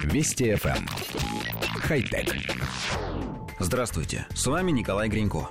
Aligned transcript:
Вести 0.00 0.52
FM. 0.52 0.76
Эм. 0.76 0.86
Хай-тек. 1.80 2.34
Здравствуйте, 3.58 4.26
с 4.34 4.46
вами 4.46 4.70
Николай 4.70 5.08
Гринько. 5.08 5.48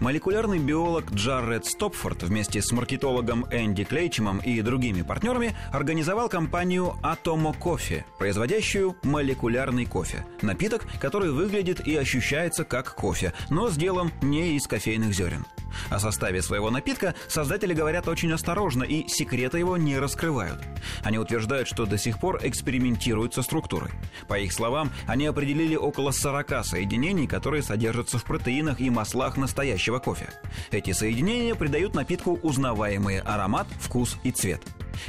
Молекулярный 0.00 0.58
биолог 0.58 1.12
Джарред 1.12 1.66
Стопфорд 1.66 2.22
вместе 2.22 2.62
с 2.62 2.72
маркетологом 2.72 3.46
Энди 3.50 3.84
Клейчемом 3.84 4.38
и 4.38 4.60
другими 4.60 5.02
партнерами 5.02 5.56
организовал 5.72 6.28
компанию 6.28 6.94
Atomo 7.02 7.56
Coffee, 7.58 8.04
производящую 8.18 8.96
молекулярный 9.02 9.86
кофе. 9.86 10.24
Напиток, 10.42 10.86
который 11.00 11.30
выглядит 11.30 11.86
и 11.86 11.96
ощущается 11.96 12.64
как 12.64 12.94
кофе, 12.94 13.32
но 13.50 13.70
сделан 13.70 14.10
не 14.22 14.56
из 14.56 14.66
кофейных 14.66 15.12
зерен. 15.12 15.44
О 15.90 15.98
составе 15.98 16.42
своего 16.42 16.70
напитка 16.70 17.14
создатели 17.28 17.74
говорят 17.74 18.08
очень 18.08 18.32
осторожно 18.32 18.82
и 18.82 19.08
секреты 19.08 19.58
его 19.58 19.76
не 19.76 19.98
раскрывают. 19.98 20.58
Они 21.02 21.18
утверждают, 21.18 21.68
что 21.68 21.86
до 21.86 21.98
сих 21.98 22.18
пор 22.18 22.40
экспериментируют 22.42 23.34
со 23.34 23.42
структурой. 23.42 23.90
По 24.28 24.38
их 24.38 24.52
словам, 24.52 24.90
они 25.06 25.26
определили 25.26 25.76
около 25.76 26.10
40 26.10 26.64
соединений, 26.64 27.26
которые 27.26 27.62
содержатся 27.62 28.18
в 28.18 28.24
протеинах 28.24 28.80
и 28.80 28.90
маслах 28.90 29.36
настоящего 29.36 29.98
кофе. 29.98 30.30
Эти 30.70 30.92
соединения 30.92 31.54
придают 31.54 31.94
напитку 31.94 32.38
узнаваемый 32.42 33.20
аромат, 33.20 33.66
вкус 33.80 34.16
и 34.22 34.30
цвет. 34.30 34.62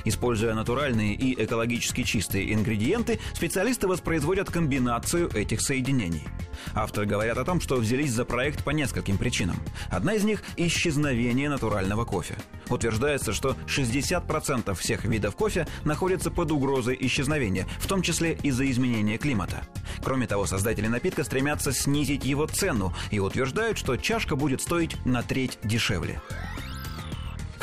Используя 0.04 0.54
натуральные 0.54 1.14
и 1.14 1.44
экологически 1.44 2.04
чистые 2.04 2.54
ингредиенты, 2.54 3.20
специалисты 3.34 3.88
воспроизводят 3.88 4.50
комбинацию 4.50 5.30
этих 5.36 5.62
соединений. 5.62 6.24
Авторы 6.74 7.06
говорят 7.06 7.38
о 7.38 7.46
том, 7.46 7.62
что 7.62 7.76
взялись 7.76 8.12
за 8.12 8.26
проект 8.26 8.64
по 8.64 8.72
нескольким 8.72 9.18
причинам. 9.18 9.58
Одна 9.90 10.14
из 10.14 10.24
них– 10.24 10.44
исчезновение 10.58 11.50
натурального 11.50 12.06
кофе. 12.06 12.36
Утверждается, 12.70 13.34
что 13.34 13.56
60% 13.68 14.74
всех 14.76 15.06
видов 15.06 15.36
кофе 15.36 15.68
находятся 15.84 16.32
под 16.32 16.52
угрозой 16.52 16.98
исчезновения, 17.00 17.68
в 17.80 17.88
том 17.88 18.02
числе 18.02 18.38
из-за 18.44 18.70
изменения 18.70 19.18
климата. 19.18 19.62
Кроме 20.04 20.28
того, 20.28 20.46
создатели 20.46 20.88
напитка 20.88 21.24
стремятся 21.24 21.72
снизить 21.72 22.26
его 22.26 22.48
цену 22.48 22.94
и 23.12 23.20
утверждают, 23.20 23.78
что 23.78 23.98
чашка 23.98 24.36
будет 24.36 24.62
стоить 24.62 24.98
на 25.06 25.24
треть 25.24 25.58
дешевле. 25.64 26.22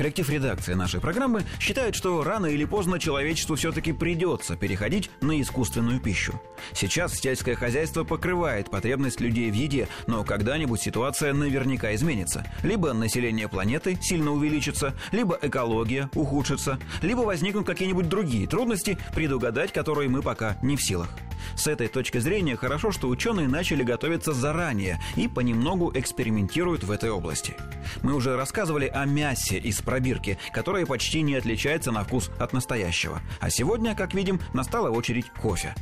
Коллектив 0.02 0.30
редакции 0.30 0.74
нашей 0.74 1.00
программы 1.00 1.44
считает, 1.60 1.94
что 1.94 2.24
рано 2.24 2.46
или 2.46 2.64
поздно 2.64 2.98
человечеству 2.98 3.54
все-таки 3.54 3.92
придется 3.92 4.56
переходить 4.56 5.12
на 5.20 5.40
искусственную 5.40 6.00
пищу. 6.00 6.42
Сейчас 6.72 7.14
сельское 7.14 7.54
хозяйство 7.54 8.02
покрывает 8.02 8.68
потребность 8.68 9.20
людей 9.20 9.48
в 9.48 9.54
еде, 9.54 9.86
но 10.08 10.24
когда-нибудь 10.24 10.80
ситуация 10.80 11.32
наверняка 11.32 11.94
изменится. 11.94 12.44
Либо 12.64 12.92
население 12.92 13.46
планеты 13.46 13.96
сильно 14.02 14.32
увеличится, 14.32 14.92
либо 15.12 15.38
экология 15.40 16.10
ухудшится, 16.16 16.80
либо 17.00 17.20
возникнут 17.20 17.64
какие-нибудь 17.64 18.08
другие 18.08 18.48
трудности, 18.48 18.98
предугадать 19.14 19.72
которые 19.72 20.08
мы 20.08 20.20
пока 20.20 20.58
не 20.62 20.76
в 20.76 20.82
силах. 20.82 21.10
С 21.56 21.66
этой 21.66 21.88
точки 21.88 22.18
зрения 22.18 22.56
хорошо, 22.56 22.92
что 22.92 23.08
ученые 23.08 23.48
начали 23.48 23.82
готовиться 23.82 24.32
заранее 24.32 25.00
и 25.16 25.28
понемногу 25.28 25.92
экспериментируют 25.94 26.84
в 26.84 26.90
этой 26.90 27.10
области. 27.10 27.56
Мы 28.02 28.14
уже 28.14 28.36
рассказывали 28.36 28.86
о 28.86 29.04
мясе 29.04 29.58
из 29.58 29.80
пробирки, 29.80 30.38
которое 30.52 30.86
почти 30.86 31.22
не 31.22 31.34
отличается 31.34 31.92
на 31.92 32.04
вкус 32.04 32.30
от 32.38 32.52
настоящего. 32.52 33.20
А 33.40 33.50
сегодня, 33.50 33.94
как 33.94 34.14
видим, 34.14 34.40
настала 34.52 34.90
очередь 34.90 35.30
кофе. 35.30 35.74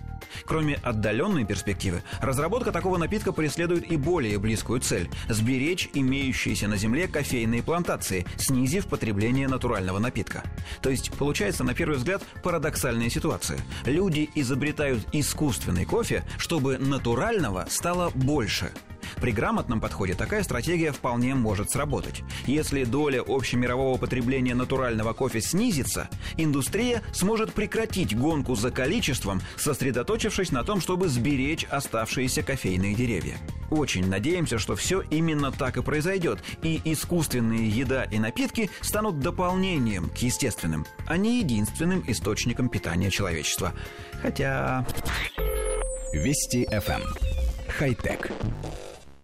Кроме 0.45 0.75
отдаленной 0.77 1.45
перспективы, 1.45 2.03
разработка 2.21 2.73
такого 2.73 2.97
напитка 2.97 3.33
преследует 3.33 3.91
и 3.91 3.97
более 3.97 4.39
близкую 4.39 4.81
цель– 4.81 5.11
сберечь 5.29 5.89
имеющиеся 5.95 6.69
на 6.69 6.77
Земле 6.77 7.09
кофейные 7.09 7.63
плантации, 7.63 8.27
снизив 8.37 8.87
потребление 8.87 9.49
натурального 9.49 9.99
напитка. 9.99 10.43
То 10.83 10.91
есть, 10.91 11.13
получается, 11.13 11.65
на 11.65 11.75
первый 11.75 11.99
взгляд, 11.99 12.23
парадоксальная 12.43 13.11
ситуация. 13.11 13.59
Люди 13.85 14.29
изобретают 14.35 15.07
искусственный 15.13 15.85
кофе, 15.85 16.25
чтобы 16.39 16.79
натурального 16.79 17.67
стало 17.69 18.11
больше– 18.11 18.71
при 19.21 19.33
грамотном 19.33 19.81
подходе 19.81 20.15
такая 20.15 20.43
стратегия 20.43 20.93
вполне 20.93 21.35
может 21.35 21.71
сработать. 21.71 22.23
Если 22.47 22.85
доля 22.85 23.23
общемирового 23.27 23.99
потребления 23.99 24.55
натурального 24.55 25.13
кофе 25.13 25.41
снизится, 25.41 26.09
индустрия 26.37 27.03
сможет 27.13 27.53
прекратить 27.53 28.17
гонку 28.17 28.55
за 28.55 28.71
количеством, 28.71 29.41
сосредоточившись 29.57 30.53
на 30.53 30.65
том, 30.65 30.81
чтобы 30.81 31.09
сберечь 31.09 31.65
оставшиеся 31.65 32.43
кофейные 32.43 32.95
деревья. 32.95 33.37
Очень 33.71 34.09
надеемся, 34.09 34.59
что 34.59 34.75
все 34.75 35.03
именно 35.11 35.53
так 35.53 35.77
и 35.77 35.83
произойдет, 35.83 36.41
и 36.63 36.81
искусственные 36.85 37.69
еда 37.69 38.05
и 38.05 38.19
напитки 38.19 38.71
станут 38.81 39.21
дополнением 39.21 40.09
к 40.11 40.19
естественным, 40.19 40.87
а 41.07 41.17
не 41.17 41.39
единственным 41.41 42.03
источником 42.07 42.69
питания 42.69 43.11
человечества. 43.11 43.73
Хотя... 44.23 44.85
Вести 46.13 46.65
FM. 46.65 47.03
Хай-тек. 47.69 48.33